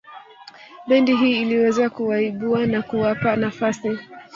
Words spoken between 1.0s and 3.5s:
hii iliweza kuwaibua na kuwapa